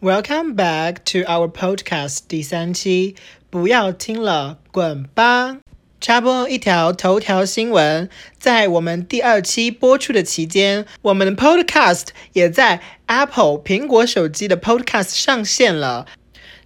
[0.00, 3.16] Welcome back to our podcast 第三期，
[3.50, 5.58] 不要听了，滚吧！
[6.00, 8.08] 插播一条头条新闻，
[8.38, 16.06] 在我们第二期播出的期间，我们的 podcast 也在 Apple 苹果手机的 podcast 上线了，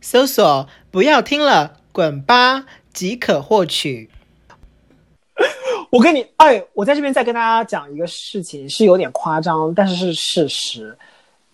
[0.02, 4.10] 搜索“不要听了，滚吧”即可获取。
[5.88, 10.98] 我跟你，哎，我在这边再跟大家讲一个事情，是有点夸张，但是是事实。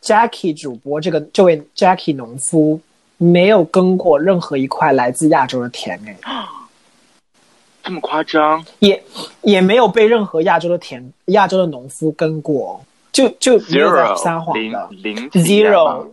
[0.02, 2.80] Jackie 主播这个这位 Jackie 农夫
[3.16, 6.16] 没有耕过任何一块来自亚洲的田哎，
[7.82, 8.64] 这么夸张？
[8.79, 9.03] 也
[9.42, 12.80] 也没有被任何亚洲的田亚洲的农夫耕过，
[13.11, 14.89] 就就没有在撒谎的。
[14.90, 16.06] 零零 zero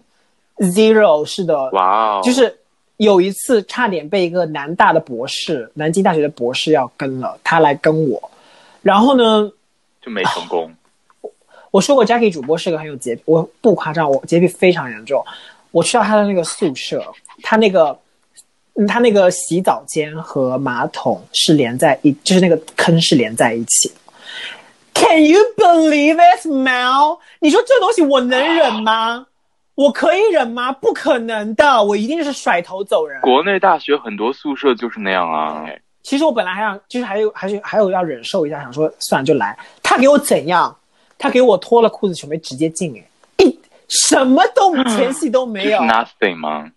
[0.58, 2.58] zero 是的，哇哦，就是
[2.98, 8.32] 有一次差点被一个南大的博士，南京大学的博士要跟了，他来跟我，
[8.82, 9.52] 然后呢，
[10.02, 10.72] 就没成功。
[11.76, 15.22] 我说过，Jackie 主播是个很有洁癖，我不夸张，我洁癖非常严重。
[15.72, 17.06] 我去到他的那个宿舍，
[17.44, 18.00] 他那个，
[18.76, 23.92] 嗯他那个洗澡间和马桶是连在一，就是那个坑是连在一起。
[24.94, 27.20] Can you believe it, Mel？
[27.42, 29.28] 你说这东西我能忍吗？
[29.76, 30.72] 我可以忍吗？
[30.72, 33.20] 不可能的，我一定是甩头走人。
[33.20, 35.66] 国内大学很多宿舍就是那样啊。
[36.04, 39.60] 其实我本来还想，就是还有还是还有要忍受一下，想说算了就来。
[39.84, 40.74] 他给我怎样？
[41.18, 42.96] 他给我脱了裤子准备直接进，
[43.38, 46.72] 哎，一什么都前戏都没有就是， nothing 吗？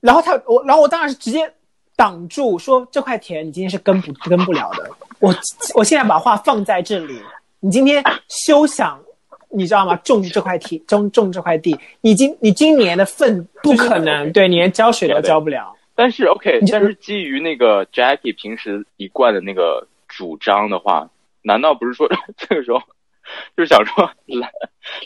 [0.00, 1.52] 然后他我，然后我当然是直接
[1.96, 4.90] 挡住，说这块田你今天是跟不跟不了的。
[5.20, 5.34] 我
[5.74, 7.20] 我现在把话放在这里，
[7.60, 9.00] 你今天休想，
[9.50, 9.94] 你知道吗？
[9.96, 15.72] 种这块地，种种这块地，你今你今年的份不可能，对你连浇水都浇不了。
[15.94, 21.08] 但是 OK，但是基于那个 Jackie 平时一贯的那个主张的话，
[21.42, 22.80] 难道不是说 这个时候？
[23.56, 24.50] 就是想说来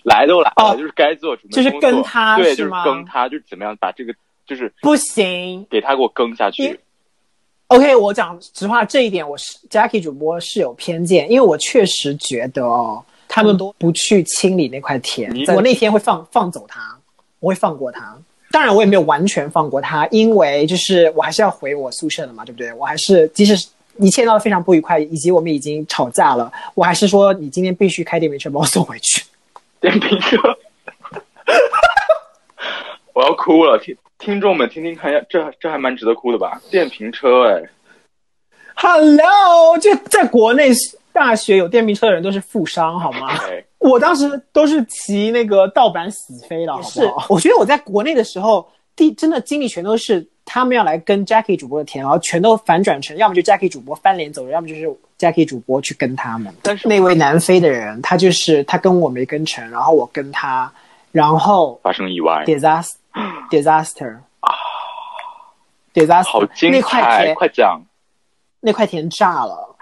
[0.04, 4.14] 来都来了，哦就是该做什么就是跟他对，就是跟他，就是怎么样把这个
[4.46, 6.78] 就是不行给他给我跟下去。
[7.68, 16.96] ，OK，我讲实话，这一点我是 Jackie 主播是有偏见，因为我确实觉得哦，他们都不去清理那块田你，我那天会放放走他，
[17.40, 18.16] 我会放过他。
[18.52, 22.72] 当然，我也没有完全放过他，因为就是我还是要回我宿舍的嘛，对不对？
[22.74, 23.68] 我还是即使
[23.98, 29.24] 一切闹得非常不愉快，以及我们已经吵架了，我还是说你今天必须开电瓶车把我送回去。
[29.80, 30.36] 电瓶车，
[33.12, 36.60] 我要哭了，听听众们听听看，这这还蛮值得哭的吧？
[36.70, 37.62] 电瓶车，哎
[38.74, 40.70] ，Hello，就在国内
[41.12, 43.28] 大学有电瓶车的人都是富商，好吗？
[43.48, 47.26] 哎，我当时都是骑那个盗版死飞的，好不好？
[47.30, 56.54] 我觉得我在国内的时候，第真的精力全都是他们要来跟 Jackie 主播的田，然后全都反转成，要么就 Jackie 主播翻脸走人，要么就是 Jackie 主播去跟他们。
[56.62, 60.72] 但是那位南非的人，他就是他跟我没跟成，然后我跟他，
[61.12, 62.94] 然后发生意外，disaster
[63.50, 64.54] disaster 啊。
[65.92, 67.82] disaster 好精那块彩，田快讲！
[68.60, 69.76] 那块田炸了，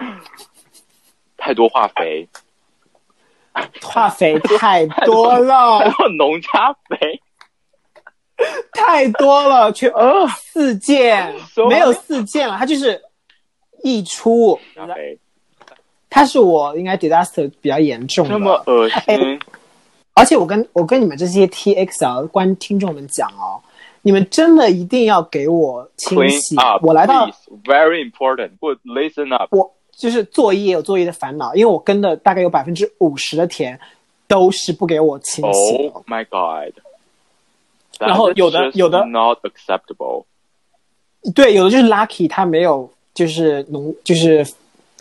[1.36, 2.28] 太多化肥，
[3.82, 7.20] 化肥太多还了，有农家肥，
[8.72, 9.90] 太多了，全
[10.38, 11.34] 四件
[11.68, 13.00] 没有四件了，它就是
[13.82, 14.58] 溢出。
[16.10, 19.38] 它是我应该 disaster 比较严重那么的，恶心哎，
[20.14, 23.58] 而且我跟我跟你们这些 TXL 观听众们讲哦，
[24.02, 26.56] 你们真的一定要给我清洗。
[26.56, 28.50] up，我来到 please, very important.
[28.60, 29.48] Good, listen up.
[29.56, 33.80] 我就是作业有作业的烦恼，因为我跟的大概有百分之五十的田
[34.28, 35.88] 都是不给我清洗。
[35.88, 36.74] Oh my god.
[38.00, 40.24] 然后有的有的 not acceptable.
[41.34, 44.46] 对，有的就是 lucky，它没有就是农就是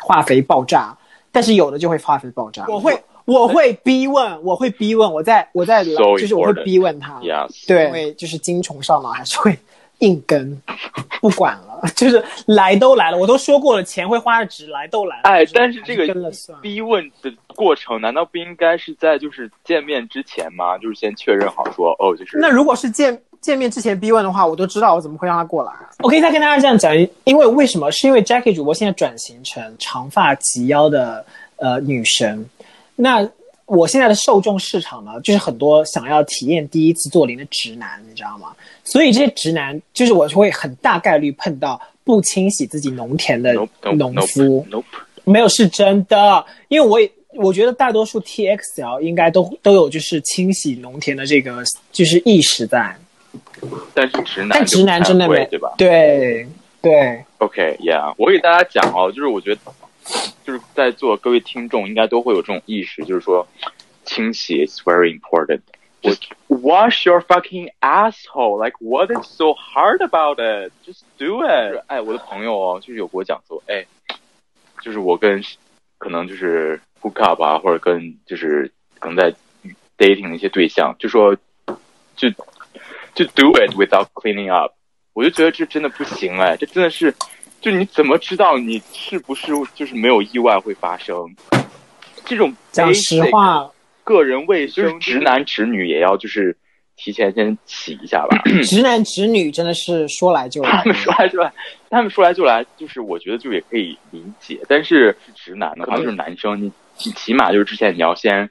[0.01, 0.97] 化肥爆炸，
[1.31, 2.65] 但是有的就会化肥爆炸。
[2.67, 7.19] 我会我会逼问，我会逼问，我在我在 So 就是我会逼问他。
[7.19, 7.67] Yes.
[7.67, 9.57] 对，因为就是精虫上脑还是会
[9.99, 10.61] 硬跟，
[11.21, 15.23] 不管了， 就是来都来了，我都说过了，钱会花的值，来都来了。
[15.23, 16.13] 哎，就是但是这个。
[16.61, 20.77] 逼问的过程，难道不应该是在就是见面之前吗？
[20.77, 25.71] 就是先确认好说，哦，就是那如果是见见面之前逼问的话，我都知道我怎么会让他过来。
[25.99, 27.91] 我可以再跟大家这样讲，因为为什么？
[27.91, 31.25] 是因为 Jackie 主播现在转型成长发及腰的
[31.57, 32.45] 呃女神，
[32.95, 33.27] 那
[33.75, 38.53] 我现在的受众市场呢，就是很多想要体验第一次做零的直男，你知道吗？
[38.83, 44.83] 所以这些直男，就是我会很大概率碰到不清洗自己农田的农夫 nope, nope.
[45.23, 52.95] 没有是真的，因为我也我觉得大多数 TXL 应该都都有就是清洗农田的这个就是意识在，
[53.93, 56.45] 但是直男但直男真的没对吧对
[56.81, 59.61] 对，？OK，Yeah，、我给大家讲哦，就是我觉得
[60.43, 63.47] 就是在座各位听众应该都会有这种意识，就是说
[64.03, 65.61] 清洗 is very important。
[66.01, 68.61] Just wash your fucking asshole.
[68.61, 70.73] Like, what is so hard about it?
[70.85, 71.81] Just do it.
[71.87, 73.85] 哎，我的朋友哦，就是有给我讲说，哎，
[74.81, 75.41] 就是我跟
[75.97, 79.33] 可能就是 hook up 啊，或者跟就是可能在
[79.97, 81.37] dating 的一些对象，就说
[82.17, 82.29] 就
[83.15, 84.73] 就 do it without cleaning up。
[85.13, 87.15] 我就觉得这真的不行哎，这真的是，
[87.63, 91.15] 就你怎么知道你是不是就是没有意外会发生？
[92.25, 93.71] 这种讲实话，
[94.03, 96.55] 个人卫生，直男直女也要就是
[96.97, 98.37] 提前先洗一下吧。
[98.63, 101.53] 直男直女真的是说来就来，他们说来就来，
[101.89, 104.59] 他们说来就来，就是我觉得就也可以理解。
[104.67, 106.69] 但是直男呢，可能就是男生，你
[107.05, 108.49] 你起码就是之前你要先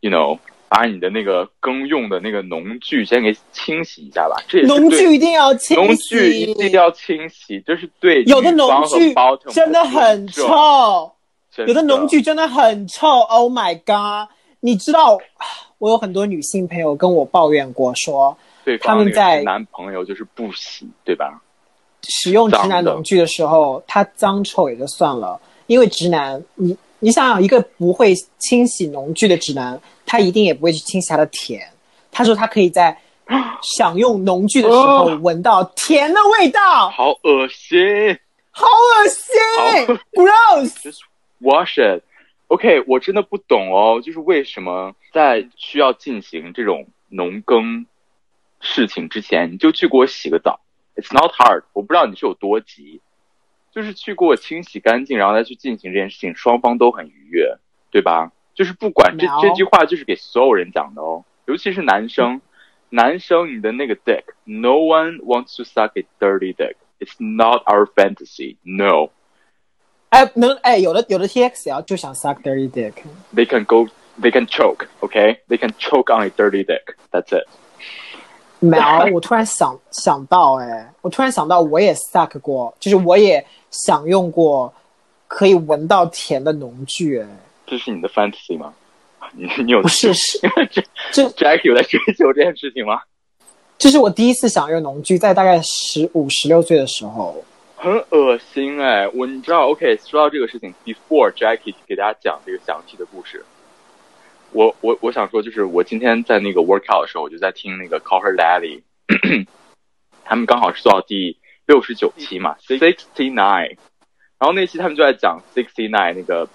[0.00, 0.38] ，you know，
[0.68, 4.36] 把你的那个耕用的那个农具先给清洗一下吧。
[4.48, 9.14] 这农具一定要清洗，农具一定要清洗，就是对有的农具
[9.52, 11.10] 真的很臭。
[11.68, 14.28] 有的农具真的很臭，Oh my god！
[14.58, 15.16] 你知道，
[15.78, 18.36] 我有很多女性朋友跟我抱怨过，说
[18.80, 21.40] 他们在男朋友就是不洗，对吧？
[22.08, 29.80] 使用直男农具的时候，他脏臭也就算了，因为直男，你你想想，一个不会清洗农具的直男，
[30.14, 31.60] 他一定也不会去清洗他的田。
[32.12, 32.96] 他说他可以在
[33.62, 37.76] 享用农具的时候闻到甜的味道，好恶心，
[38.52, 40.98] 好恶心，gross。
[41.40, 42.02] Wash it,
[42.46, 47.86] OK，我真的不懂哦，就是为什么在需要进行这种农耕
[48.60, 50.60] 事情之前，你就去给我洗个澡
[50.94, 53.00] ？It's not hard，我不知道你是有多急，
[53.72, 57.56] 就是去给我清洗干净，然后再去进行这件事情，双方都很愉悦，
[57.90, 58.30] 对吧？
[58.54, 62.40] 就是不管这这句话就是给所有人讲的哦，尤其是男生，
[62.90, 69.10] 男生你的那个 dick，no one wants to suck a dirty dick，it's not our fantasy，no。
[70.10, 72.92] 哎，能哎，有的有的 T X L 就想 suck dirty dick。
[73.34, 73.88] They can go,
[74.20, 75.40] they can choke, OK?
[75.48, 76.94] They can choke on a dirty dick.
[77.10, 77.48] That's it.
[78.60, 84.72] 苗，我突然想想到，哎，我突然想到，我也 suck 过，就是我也享用过
[85.26, 87.26] 可以闻到甜的农具，哎。
[87.66, 88.74] 这是你的 fantasy 吗？
[89.32, 90.38] 你你有不是是
[90.70, 93.00] 这这 Jack 有在追求这件事情吗？
[93.78, 97.44] 这是我第一次享用农具，在大概十五十六岁的时候。
[97.76, 103.44] 很恶心哎，我你知道，OK，说到这个事情，before Jackie 给大家讲这个详细的故事，
[104.52, 108.80] 我我我想说，就是我今天在那个 workout 的时候，我就在听那个 Call Her Daddy，
[110.24, 113.76] 他们刚好是做到第六十九期嘛，sixty nine，
[114.38, 116.48] 然后那期他们就在讲 sixty nine 那个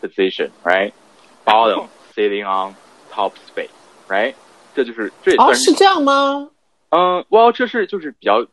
[1.49, 2.75] position，right，bottom sitting on
[3.13, 4.35] top space，right，
[4.75, 6.51] 这就是这也算是这样吗？
[6.91, 8.47] 嗯，Well，这是就是比较。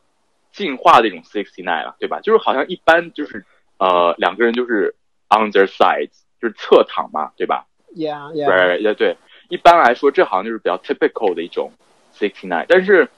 [0.54, 2.20] 进化的一种 sixty nine 了，对吧？
[2.20, 3.46] 就是好像一般就是
[3.78, 4.94] 呃两个人就是
[5.30, 7.68] on their sides，就是侧躺嘛，对吧？
[7.96, 8.82] Yeah, yeah.
[8.82, 11.72] 对对，一般来说这好像就是比较 typical 的一种
[12.14, 13.10] sixty nine，但是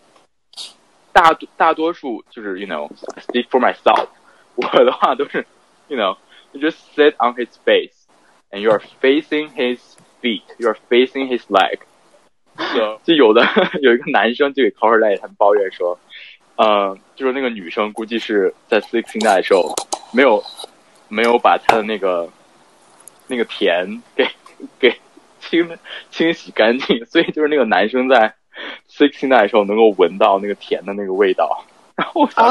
[1.12, 2.88] 大大多数就是 you know
[3.28, 4.10] speak for myself，
[4.54, 5.44] 我的话都是
[5.88, 6.16] you know
[6.52, 7.97] you just sit on his face
[8.51, 9.79] And you are facing his
[10.21, 11.79] feet, you are facing his leg。
[13.05, 13.43] 就有的
[13.83, 15.99] 有一个男生就给 c o r l e 他们抱怨说。
[16.61, 19.73] 嗯，就是那个女生估计是在 sixteen 代的时候，
[20.13, 20.43] 没有
[21.07, 22.29] 没有把她的那个
[23.29, 24.27] 那个田给
[24.81, 24.93] 给
[25.39, 25.79] 清
[26.11, 28.35] 清洗干净，所以就是那个男生在
[28.91, 31.65] sixteen 代的时候能够闻到那个田的那个味道。
[31.95, 32.45] 然后我想，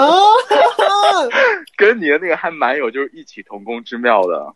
[1.75, 4.53] 跟你的那个还蛮有就是异曲同工之妙的，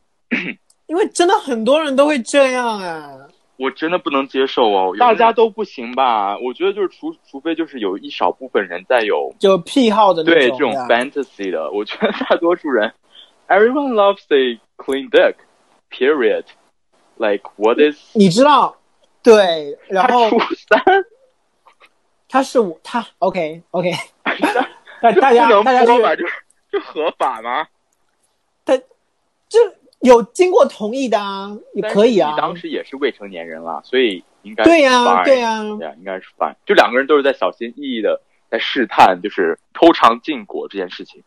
[0.91, 3.17] 因为真的很多人都会这样啊。
[3.55, 6.37] 我真的不能接受哦，大家都不行吧？
[6.37, 12.93] 我觉得就是除除非就是有一少部分人在有就癖好的对这种 fantasy 的，我觉得大多数人
[13.47, 16.43] ，everyone loves a clean dick，period。
[17.15, 17.97] Like what is？
[18.13, 18.75] 你知道？
[19.23, 20.83] 对，然后初三，
[22.27, 23.93] 他是我，他 OK OK，
[25.01, 26.25] 大大家大家说吧，就
[26.69, 27.65] 就合法吗？
[28.65, 28.75] 他
[29.47, 29.59] 这。
[30.01, 32.31] 有经过同意的啊，也可以啊。
[32.31, 36.55] 你当时也是未成年人了，所以应该对呀，对呀，对呀，应该是 fine。
[36.65, 41.21] 就两个人都是在小心翼翼的在试探，就是偷尝禁果这件事情。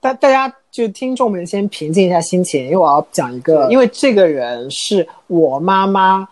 [0.00, 6.28] 大大家就听众们先平静一下心情，因为我要讲一个，因为这个人是我妈妈，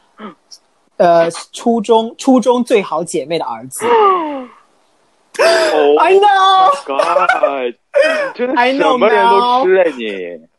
[0.96, 3.86] 呃，初中初中最好姐妹的儿子。
[5.40, 7.74] I know，God，
[8.34, 10.49] 真的 什么人都吃哎你。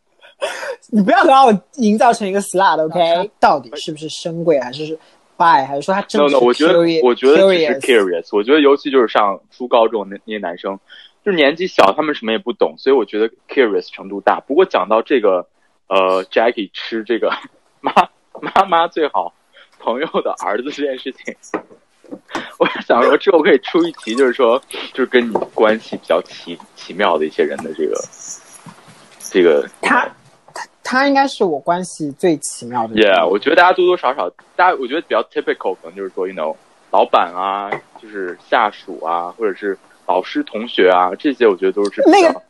[0.91, 3.29] 你不要把我营造成一个 slut，OK？
[3.39, 4.97] 到底是不是深贵，还是
[5.37, 7.01] by，还是说他真的是 curious？
[7.05, 8.27] 我觉得，我觉得是 curious。
[8.31, 10.79] 我觉得尤其就是上初高中那那些男生，
[11.23, 14.39] 就是年纪小，他们什么也不懂，所以我觉得 curious 程度大。
[14.39, 15.47] 不过讲到这个，
[15.87, 17.31] 呃，Jackie 吃这个
[17.79, 17.93] 妈
[18.41, 19.33] 妈妈最好
[19.79, 21.35] 朋友的儿子这件事情，
[22.57, 24.61] 我想想说之后可以出一题，就是说，
[24.93, 27.95] 就是跟你关系比较奇奇妙的一些人的这个
[29.19, 29.67] 这个。
[29.81, 30.09] 他
[30.53, 33.05] 他他应该是我关系最奇妙的人。
[33.05, 36.55] Yeah，我觉得大家多多少少，大家我觉得比较 typical 可能就是说，you know，
[36.91, 39.77] 老板啊，就是下属啊，或者是
[40.07, 42.41] 老师、同学啊，这些我觉得都是比那个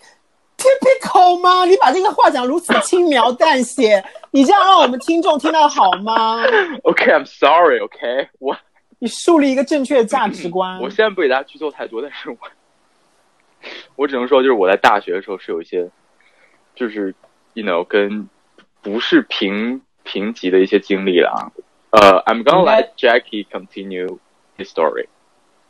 [0.57, 1.65] typical 吗？
[1.65, 6.43] 你把这个话讲如此轻描淡写，你这样让我们听众听到好吗？
[6.83, 8.55] OK，I'm sorry，OK，我
[8.99, 10.79] 你树立一个正确的价值观。
[10.79, 12.37] 我现在不给大家剧透太多，但是我
[13.95, 15.89] 我只能说，就是我在大学的时候是有一些，
[16.75, 17.13] 就是
[17.53, 18.29] you know 跟
[18.81, 21.51] 不是平平级的一些经历啦。
[21.91, 24.17] 呃、i m gonna let Jackie continue
[24.57, 25.07] his story。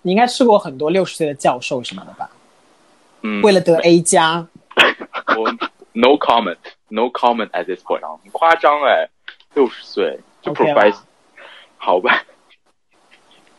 [0.03, 2.29] 你应该试过很多六十岁的教授什么的吧？
[3.21, 4.47] 嗯，为了得 A 加，
[5.37, 5.51] 我
[5.93, 9.09] no comment，no comment at this point 啊，很夸张哎，
[9.53, 11.01] 六十岁就 professor，
[11.77, 12.23] 好吧，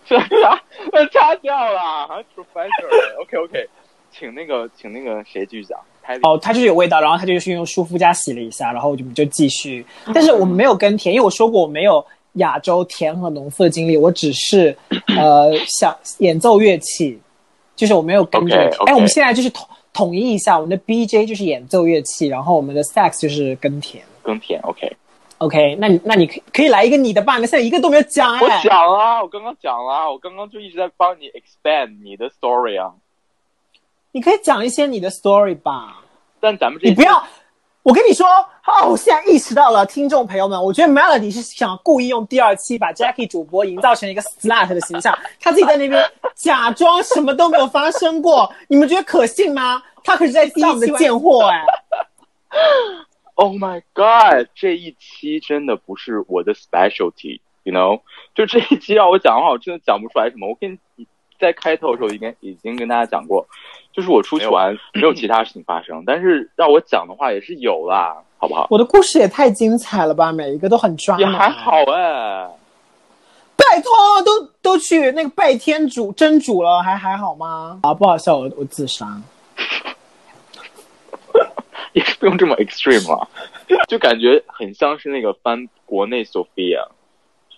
[0.04, 0.60] 这掐
[0.90, 3.68] 这掐掉了，还 professor，OK OK，
[4.10, 5.84] 请那个请那个谁继续讲，拍
[6.22, 9.84] 哦，它就是有味道，然后它就是用舒肤佳洗了一下，然后我就就继续。
[10.14, 12.04] 但是我们没有耕田，因为我说过我没有
[12.34, 14.76] 亚洲田和农夫的经历，我只是
[15.16, 17.20] 呃想演奏乐器，
[17.76, 18.56] 就是我没有跟着。
[18.56, 24.02] OK，OK 哎，我们现在就是统统一一下，我们的 BJ 就是演奏乐器，然后我们的 sax 就是耕田。
[24.22, 27.38] 耕田 OK，OK，那你那你可以可以来一个你的吧？
[27.38, 28.60] 你现在一个都没有讲我哎。
[28.62, 32.94] 讲了，我刚刚讲了，我刚刚就一直在帮你 expand 你的 story 啊，
[34.12, 36.02] 你可以讲一些你的 story 吧。
[36.38, 37.22] 但咱们这你不要，
[37.82, 46.02] 我跟你说，哦，我现在意识到了，听众朋友们，我觉得 Melody 是想故意用第二期把 Jackie 主播营造成一个 slut 的形象，他自己在那边
[46.34, 49.82] 假装什么都没有发生过，你们觉得可信吗？
[50.04, 51.64] 他可是在第一期的贱货哎、
[53.34, 54.48] Oh my god！
[54.54, 58.00] 这一期真的不是我的 specialty，you know？
[58.34, 60.48] 就这一期让我讲的话，我真的讲不出来什么。
[60.48, 61.06] 我跟你
[61.42, 63.44] 在开头的时候应该已经跟大家讲过，
[63.92, 68.68] 就是我出去玩没有其他事情发生，但是让我讲的话也是有啦，好不好？
[68.70, 71.20] 我的故事也太精彩了吧，每一个都很抓马。
[71.20, 72.48] 也还好哎、
[73.56, 73.92] 拜托，
[74.24, 77.80] 都都去那个拜天主真主了，还还好吗？
[77.82, 79.04] 啊，不好笑，我我自杀。
[81.92, 83.28] 也不用这么 extreme 了，
[83.88, 86.86] 就感觉很像是那个翻国内 Sophia，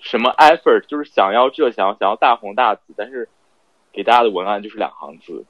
[0.01, 3.29] 什么 effort 就是想要这想要想要大红大紫，但是
[3.95, 5.45] 给大家的文案就是两行字，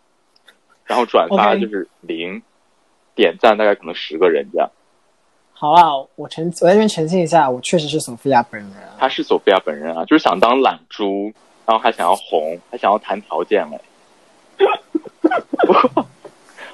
[0.85, 2.41] 然后转发就是零
[3.17, 4.71] 点赞大概可能十个人这样。
[5.55, 8.71] 好啊，我澄我在这边澄清一下，我确实是索菲亚本人。
[8.99, 11.33] 他是 Sophia 本人啊，就是想当懒猪，
[11.65, 13.81] 然后还想要红，还想要谈条件嘞。
[15.61, 16.07] 不过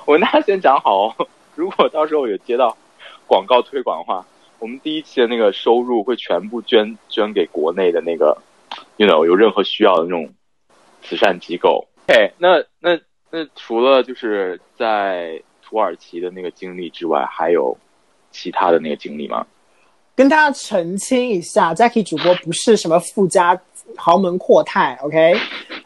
[0.06, 2.76] 我跟大家先讲好哦，如果到时候有接到
[3.26, 4.26] 广告推广的话，
[4.58, 8.36] 我们第一期的那个收入会全部捐捐给国内的那个
[8.96, 10.28] ，you know 有任何需要的那种
[11.02, 11.86] 慈善机构。
[12.08, 12.98] OK，那那
[13.30, 17.76] 那除了就是在土耳其的那个经历之外，还有
[18.30, 19.46] 其他的那个经历吗？
[20.16, 23.58] 跟大家澄清一下，Jackie 主播不是什么富家
[23.96, 25.34] 豪门阔太，OK，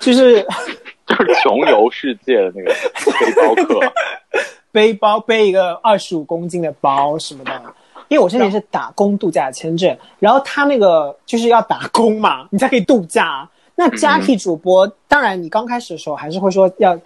[0.00, 0.42] 就是
[1.06, 3.80] 就是穷游世界的那个背包客。
[4.72, 7.62] 背包背一个二十五公斤的包什么的。
[8.08, 13.48] 因为我之前是打工度假签证，然后他那个就是要打工嘛，你才可以度假。
[13.76, 16.98] 那 Jackie 主播，当然你刚开始的时候还是会说要，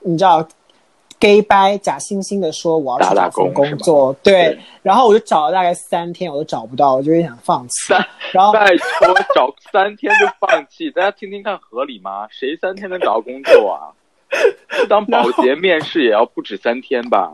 [0.00, 0.46] 你知道
[1.20, 4.58] ，gay 掰假惺惺的说我要去找份工工作，对对。
[4.82, 7.94] 然后我就找了大概三天，我都找不到，我就有点想放弃。
[8.32, 12.26] 然后拜托，找三天就放弃，大家听听看合理吗？
[12.30, 13.92] 谁三天能找到工作啊？
[14.88, 17.32] 当保洁面试也要不止三天吧？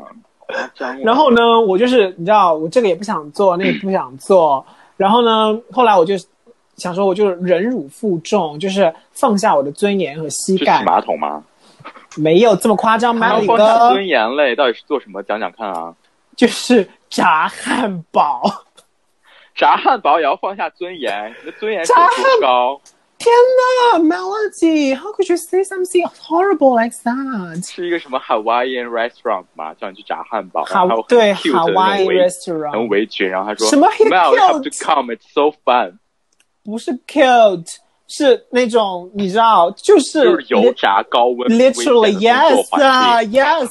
[1.03, 4.65] 然后呢，我就是你知道，我这个也不想做，那个也不想做。
[4.97, 6.15] 然后呢，后来我就
[6.81, 11.45] 想说，我就是忍辱负重，就是放下我的尊严和膝盖是洗，马桶吗？
[12.17, 13.17] 没有这么夸张。
[13.19, 15.23] 然后 Melly 放下哥尊严类，到底是做什么？
[15.23, 15.95] 讲讲看啊！
[16.37, 18.43] 就是炸汉堡。
[19.55, 22.81] 炸汉堡也要放下尊严，你的尊严是炸有多高？
[23.19, 27.67] 天呐，Melody，how could you say something horrible like that？
[27.71, 29.75] 是一个什么 Hawaiian restaurant 吗？
[29.75, 30.65] 叫你去炸汉堡，
[31.07, 35.99] 对 cute 的那，Hawaii 种围很 restaurant 很围裙，然后他说什么 Mel, you have cute？to come, it's so fun，
[36.64, 37.67] 不是 cute，
[38.07, 42.64] 是那种你知道，就是就是油炸高温 literally yes
[43.31, 43.69] yes，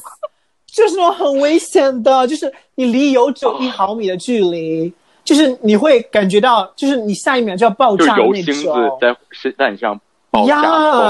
[0.65, 4.91] 就是那种很危险的，就是你离油只有一毫米的距离，
[5.24, 8.98] 就是你会感觉到，就是你下一秒就要爆炸油星子种。
[9.01, 10.00] 在是在你身上
[10.31, 10.62] 爆炸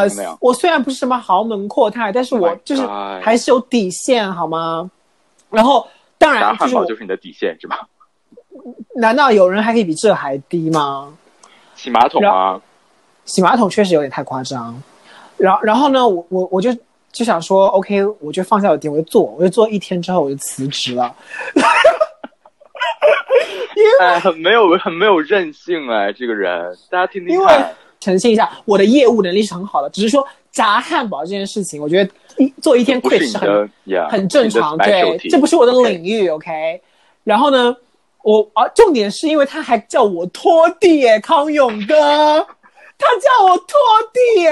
[0.08, 2.86] yes，我虽然不是什么豪门阔太，但是 Oh 我就是
[3.22, 4.90] 还是有底线，好吗？
[5.50, 7.88] 然后当然就是我汉堡就是你的底线是吧？
[8.96, 11.14] 难道有人还可以比这还低吗？
[11.82, 12.60] 洗马桶啊，
[13.24, 14.82] 洗马桶确实有点太夸张。
[15.38, 16.76] 然后然后呢，我我我就
[17.14, 21.16] 就想说，OK，我就放下我的店，我就做，我就做一天之后我就辞职了。
[24.02, 27.74] 哎，很没有很没有韧性哎，这个人，大家听听因为看。
[28.02, 33.38] 澄清一下，我的业务能力是很好的，只是说炸汉堡这件事情，我觉得一做一天亏是 quit 是
[33.96, 36.82] 很很正常，对这不是我的领域，OK。
[37.26, 37.76] 然后呢，
[38.30, 41.96] 我啊，重点是因为他还叫我拖地耶，康永哥，
[42.96, 43.76] 他叫我拖
[44.14, 44.52] 地耶，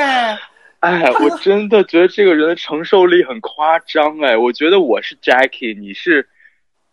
[0.79, 4.35] 哎，我真的觉得这个人的承受力很夸张哎！
[4.35, 6.27] 我觉得我是 Jackie，你是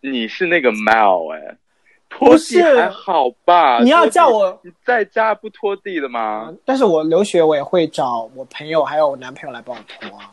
[0.03, 1.57] 你是那个 Mal 哎，
[2.11, 3.81] 拖地还好吧？
[3.83, 6.53] 你要叫我你在家不拖地的吗？
[6.67, 10.31] 但是我留学我也会找我朋友还有我男朋友来帮我拖啊。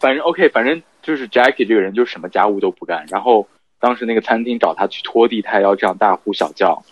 [0.00, 3.46] 反正 OK，反正就是 Jackie 这个人就什么家务都不干，然后
[3.84, 6.82] 当时那个餐厅找他去拖地，他也要这样大呼小叫。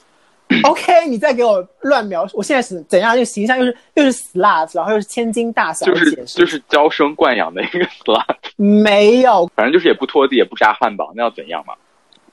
[0.65, 3.15] OK，你再给我乱描述，我现在是怎样？
[3.15, 8.23] 这个形象又是又是 slut，然后又是千金大小就是姐，就是娇生惯养的一个 slut，
[8.57, 11.73] 没有，反正就是也不拖地，也不炸汉堡，那要怎样嘛？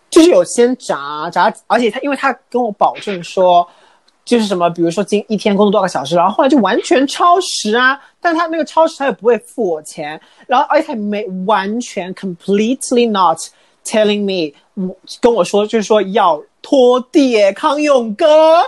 [0.10, 3.66] 就是有先炸炸，而且他因为他跟我保证说，
[4.26, 13.38] 就是什么，比如说今一天工作多少个小时，然后后来就完全超时啊，但他那个超时他也不会付我钱，然后而且他没完全 completely not
[13.86, 18.64] telling me，我跟我说就是说要拖地耶，康永哥。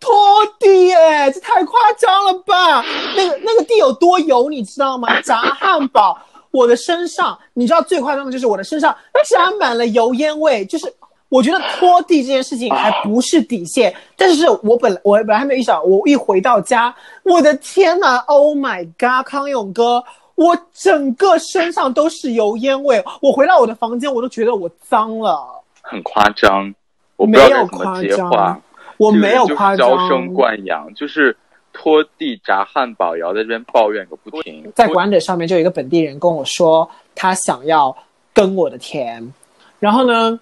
[0.00, 0.12] 拖
[0.58, 2.84] 地耶，这太夸张了吧？
[3.16, 5.20] 那个那个地有多油，你知道吗？
[5.20, 6.18] 炸汉堡，
[6.50, 8.92] 我的身上，你知道最夸张的就是我的身上
[9.30, 10.92] 沾满了油烟味，就是
[11.28, 16.92] 我觉得拖地这件事情还不是底线，但是我本来我本来还没有意识到，我一回到家，
[17.22, 20.02] 我的天呐 o h my god，康永哥，
[20.34, 26.74] 我整个身上都是油烟味，我回到我的房间，我都觉得我脏了，很夸张，
[27.16, 28.62] 我没有夸张。
[28.98, 31.36] 我没有夸张，娇生惯养，就是
[31.72, 34.70] 拖地、炸汉堡，然后在这边抱怨个不停。
[34.76, 37.96] 在管理上面就有一个本地人跟我说，他想要
[38.32, 39.32] 跟我的田，
[39.80, 40.38] 然后呢，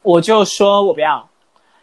[0.00, 1.28] 我就说我不要，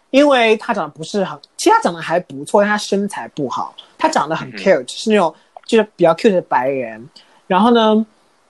[0.10, 5.36] 因为他长得不是很，其实他长得还不错，但他身材不好，他长得很嗯 cute，、是那种
[5.72, 7.10] 就是比较 cute 的白人，
[7.48, 8.06] 然后呢，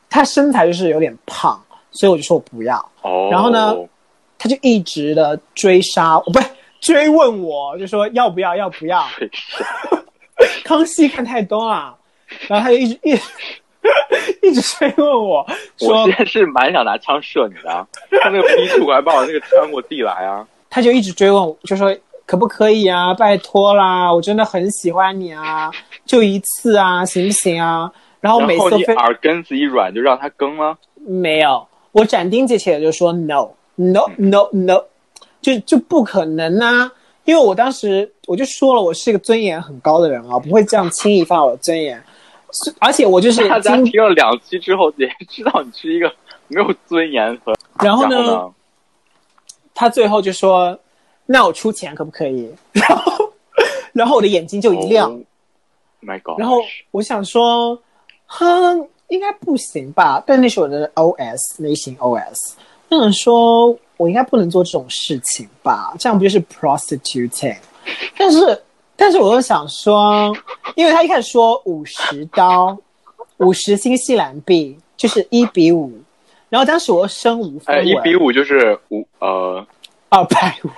[0.10, 3.76] 他身材就是有点胖，所以我就说我不要，哦，然后呢
[4.40, 6.48] 他就一直的追杀，我不是
[6.80, 9.06] 追问我，就说要不要要不要，
[10.64, 11.96] 康熙看太多了，
[12.48, 13.22] 然后他就一直一直
[14.42, 15.46] 一直追问我
[15.78, 17.88] 说我现，在是蛮想拿枪射你的啊，
[18.22, 20.48] 他那个逼处还把我那个穿过地来啊！
[20.70, 21.96] 他就一直追问我，就说
[22.32, 23.14] 可不可以啊？
[23.14, 25.70] 拜托啦，我真的很喜欢你啊，
[26.06, 27.92] 就一次啊，行不行啊？
[28.22, 30.78] 然后每次耳根子一软就让他更了？
[30.96, 34.82] 没有，我斩钉截铁的就说 no no no no，
[35.42, 36.90] 就就不可能啊！
[37.26, 42.02] 因为我当时我就说了，我是一个尊严很高的人啊，不会这样轻易放我的尊严。
[42.54, 46.10] 是而且我就是大家今听了两期之后也知道你是一个
[46.48, 47.38] 没有尊严
[47.84, 48.50] 然后呢？
[49.76, 50.80] 他最后就说
[51.26, 53.34] ：“那我出钱可不可以？” 然后，
[53.94, 55.20] 然后我的眼睛就一亮，Oh
[56.02, 56.40] My God！
[56.40, 56.58] 然后
[56.92, 57.78] 我想说，
[58.26, 60.24] 哼，应该不行吧？
[60.26, 62.54] 但那是我的 OS 类型 OS，
[62.90, 65.94] 我想说，我应该不能做这种事情吧？
[66.00, 67.58] 这样不就是 prostituting？
[68.18, 68.64] 但是，
[68.96, 70.36] 但是我又想说，
[70.76, 72.78] 因为他一开始说五十刀，
[73.38, 75.92] 五十新西兰币，就是一比五，
[76.50, 79.66] 然后当时我又身无分一比五就是五呃
[80.10, 80.70] 二百五。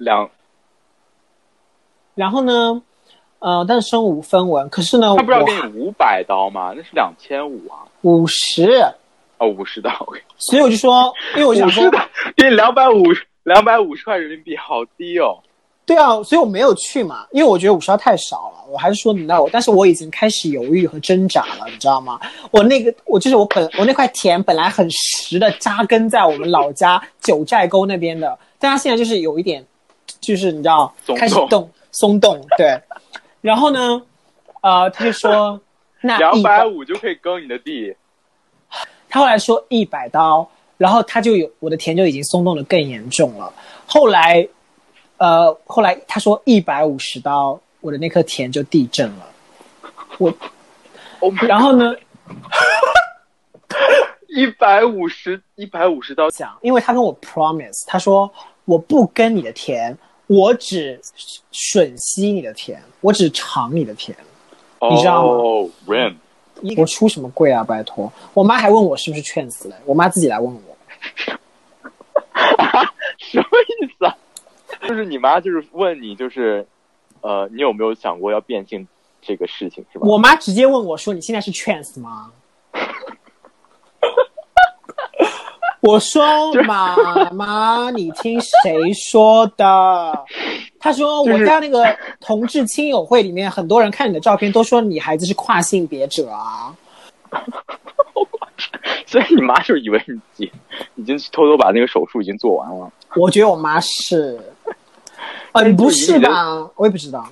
[0.00, 0.30] 两，
[2.14, 2.82] 然后呢，
[3.38, 4.66] 呃，但是身无分文。
[4.70, 6.72] 可是呢，他不是要给我你五百刀吗？
[6.74, 7.84] 那是两千五啊！
[8.00, 8.82] 五十，
[9.36, 9.90] 哦，五十刀
[10.38, 11.90] 所以我就说，因为我想说，
[12.34, 13.02] 给你两百五
[13.42, 15.38] 两百五十块人民币，好低哦！
[15.84, 19.46] 对啊，所以我没有去嘛，因为我觉得五十刀太少了，我还是说 no。
[19.52, 22.18] 但是我已经开始犹豫和挣扎了，你知道吗？
[22.50, 29.64] 我那个，我就是我本我那块田本来很实的扎根在我们老家九寨沟那边的，但它现在就是有一点，
[30.20, 32.80] 就是你知道松动开始动松动，对。
[33.40, 34.02] 然后呢，
[34.60, 35.60] 呃，他就说
[36.02, 37.94] 那两一百五就可以耕你的地，
[39.08, 43.52] 他后来说一百刀，然后他就有我的田就已经松动的更严重了。
[43.86, 44.46] 后来，
[45.16, 49.26] 呃，后来他说一百五十刀，我的那颗田就地震了。
[50.18, 50.32] 我
[51.20, 51.94] ，Oh 然后呢，
[54.28, 58.30] 一百五十一百五十刀，讲，因为他跟我 promise，他说
[58.64, 59.96] 我不跟你的田，
[60.30, 60.96] 我只
[61.52, 64.16] 吮吸你的甜，我只尝你的甜。
[64.88, 65.42] 你知道吗
[66.76, 67.64] 我出什么贵啊？
[67.64, 70.60] 拜托，我妈还问我是不是劝死了，我妈自己来问我。
[73.18, 73.44] 什么
[73.82, 74.16] 意思啊？
[74.86, 76.64] 就是你妈就是问你，就是
[77.22, 78.86] 呃，你有没有想过要变性
[79.20, 80.06] 这个事情，是吧？
[80.06, 82.30] 我妈直接问我说：“你现在是 trans 吗？”
[85.80, 86.94] 我说：“妈
[87.30, 90.24] 妈，你听谁说的？”
[90.78, 91.84] 他说：“我在那个
[92.20, 96.74] 同志亲友会里面，很多人看你的照片都说你孩子是跨性别者啊。
[99.06, 100.50] 所以你妈就以为你已
[100.96, 104.38] 已经偷偷把那个手术已经做完了，”我觉得我妈是，
[105.52, 106.70] 呃，但是不是吧？
[106.76, 107.26] 我也不知道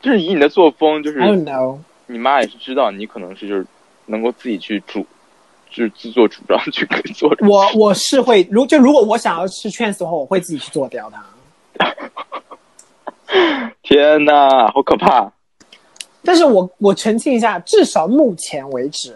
[0.00, 1.78] 就是以你的作风，就是，I don't know。
[2.06, 3.66] 你妈也是知道你可能是就是
[4.04, 5.04] 能够自己去主，
[5.76, 11.22] 就是自作主张 去做这个我我是会，如就如果我想要吃 trans 的话，我会自己去做掉它。
[13.82, 15.30] 天呐，好可怕！
[16.24, 19.14] 但是我我澄清一下，至少目前为止，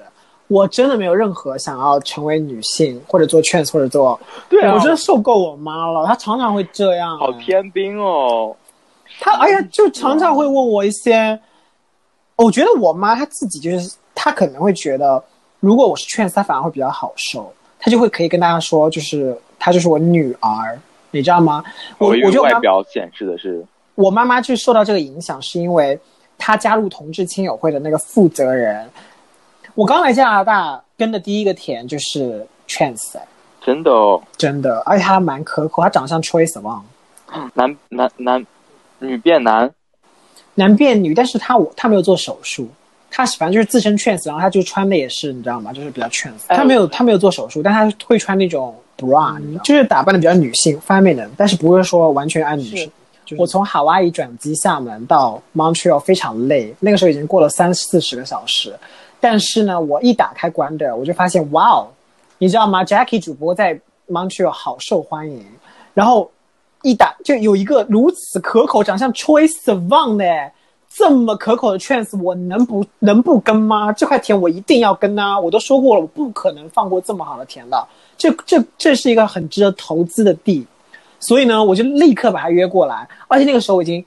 [0.48, 4.20] 我真的没有任何想要成为女性或者做 trans 或者做，
[4.50, 8.54] 对啊我真的受够我妈了，她常常会这样，好天兵哦。
[9.18, 11.40] 她哎呀，就常常会问我一些，
[12.36, 15.24] 我觉得我妈她自己就是，她可能会觉得，
[15.60, 20.78] 如果我是 trans，她反而会比较好受，他就会可以跟大家说，就是她就是我女儿，
[21.10, 21.62] 你知道吗？
[21.98, 25.98] 我我外表显示的是，我妈妈就受到这个影响，是因为
[26.36, 28.90] 她加入同志亲友会的那个负责人。
[29.74, 33.16] 我刚来加拿大跟的第一个甜就是 trans，
[33.60, 36.80] 真的哦，真的，而且他蛮可口，他长得像 Troye Sivan，
[37.54, 38.46] 男男男
[38.98, 39.70] 女变男，
[40.54, 42.68] 男变女，但是他我他没有做手术，
[43.10, 45.72] 她反正就是自称 trans，然后他就穿的也是你知道吗？
[45.72, 52.90] 就是比较 trans，哎她没有他没有做手术，但他会穿那种 bra，、就是打扮的比较女性 feminine，但是不会说完全按女生。
[53.38, 58.74] 我从夏威夷转机厦门到 Montreal 非常累，那个时候已经过了三四十个小时，
[59.20, 61.86] 但是呢，我一打开 Grindr，我就发现，哇哦，
[62.38, 65.46] 你知道吗？Jackie 主播在 Montreal 好受欢迎，
[65.94, 66.28] 然后
[66.82, 70.24] 一打就有一个如此可口、长相 Sivan 的，
[70.92, 73.92] 这么可口的 chance，我能不能不跟吗？
[73.92, 75.38] 这块田我一定要跟啊！
[75.38, 77.86] 我都说过了，我不可能放过这么好的田的，
[78.18, 80.66] 这这这是一个很值得投资的地。
[81.20, 84.04] 所以呢，我就立刻把他约过来，而且那个时候我已经，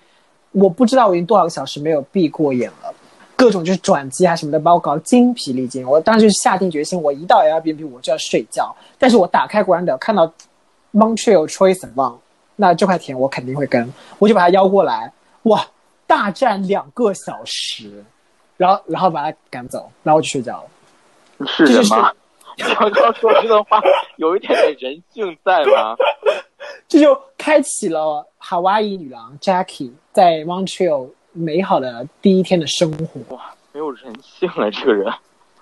[0.51, 2.93] 我不知道我已经多少个小时没有闭过眼了，
[3.35, 5.87] 各种就是转机啊什么的，把我搞得精疲力尽。
[5.87, 8.75] 我当时就下定决心，我一到 Airbnb 我就要睡觉。
[8.99, 10.31] 但是我打开 Grindr 看到
[10.93, 12.15] Montreal Choice One，
[12.57, 15.65] 那这块田我肯定会跟，我就把他邀过来，哇，
[16.13, 18.05] 大战两个小时，
[18.55, 20.69] 然后然后把他赶走，然后我就睡觉了。
[21.37, 22.11] 你是这就是人吗？
[22.77, 23.81] 刚 刚说这段话
[24.17, 25.95] 有一点点人性在吗？
[26.87, 33.35] 这就开启了夏威夷女郎 Jackie 在 Montreal 美好的第一天的生活。
[33.35, 35.11] 哇没有人性了，这个人。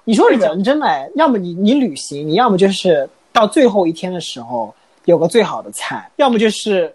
[0.04, 6.94] 你说人真的哎， 要么你你旅行，你要么就是到最后一天的时候有个最好的菜，要么就是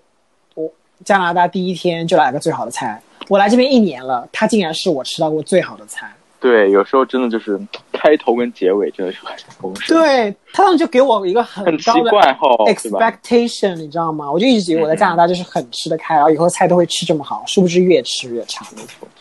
[0.54, 0.70] 我
[1.06, 3.00] 加拿大第一天就来个最好的菜。
[3.28, 6.10] 我来这边一年了，它竟然是我吃到过最好的餐。
[6.38, 7.58] 对，有时候真的就是
[7.92, 14.30] 开头跟结尾真的是很丰盛，对，他当时就给我一个很很奇高的怪哈，？expectation，你知道吗？
[14.30, 18.64] 我就一直以为我在加拿大就是很吃得开，然后以后菜都会吃这么好，殊不知越吃越差，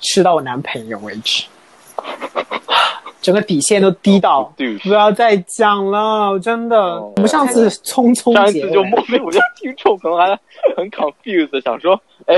[0.01, 1.45] 吃到我男朋友为止，
[3.21, 6.77] 整个底线都低到不要再讲了，真的。
[6.77, 10.27] 哦我们上次匆匆上一次就，莫名，我觉得听众可能还
[10.75, 12.35] 很 confused，想说，哎，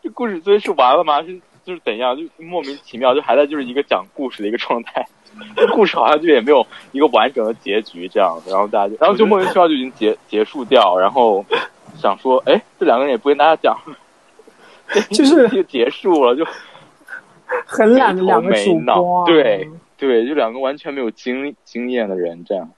[0.02, 1.22] 这故事追是完了吗？
[1.22, 2.16] 是就是怎样？
[2.16, 5.06] 就莫名其妙，就还在就是一个讲故事的一个状态。
[5.54, 11.44] 这故事好像就也没有一个完整的结局这样子，然后大家就，然后就莫名其妙就已经结结束掉，然后
[11.96, 13.78] 想说，哎，这两个人也不跟大家讲，
[15.10, 16.44] 就是 就结束了，就
[17.64, 19.26] 很懒的两个主播、啊。
[19.26, 22.68] 对对，就两个完全没有经经验的人这样。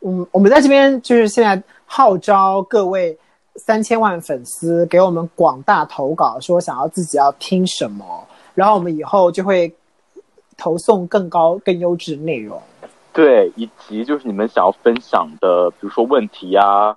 [0.00, 3.18] 嗯，我们在这边就是现在号召各位
[3.66, 9.72] 三千万粉丝给我们广大投稿，说想要自己要听什么，然后我们以后就会
[10.56, 12.60] 投送更高、更优质的内容。
[13.12, 16.96] 对，以及就是你们想要分享的，比如说问题啊，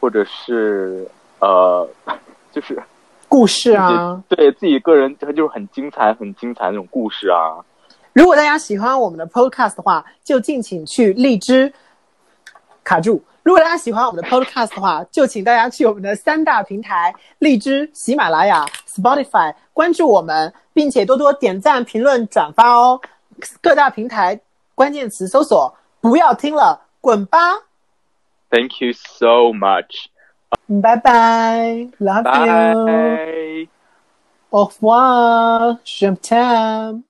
[0.00, 1.08] 或者是
[1.40, 1.88] 呃，
[2.52, 2.80] 就是
[3.28, 7.64] 故事啊，对自己个人就是很精彩、很精彩那种故事啊。
[8.12, 11.72] 如果大家喜欢我们的 Podcast 的话，就敬请去荔枝
[12.84, 13.22] 卡住。
[13.44, 22.98] 如果大家喜欢我们的 Podcast 的话，就请大家去我们的三大平台荔枝、喜马拉雅、Spotify 关注我们，并且多多点赞、评论、转发哦。
[23.60, 24.40] 各大平台
[24.74, 27.38] 关键词搜索“不要听了，滚吧
[28.48, 30.06] Thank you so much，”
[30.82, 33.68] 拜拜，Love you，拜。
[34.50, 37.02] Au revoir，Shum Tam。